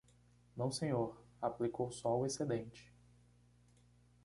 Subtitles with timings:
[0.57, 2.91] Não senhor, aplicou só o excedente.